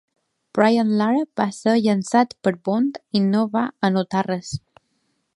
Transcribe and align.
Brian 0.59 0.93
Lara 1.01 1.19
va 1.41 1.45
ser 1.57 1.75
llançat 1.87 2.33
per 2.47 2.53
Bond 2.69 2.97
i 3.19 3.21
no 3.27 3.43
va 3.57 3.63
anotar 3.91 4.23
res. 4.29 4.51